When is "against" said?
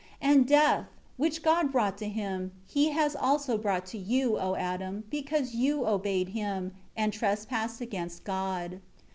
7.81-8.23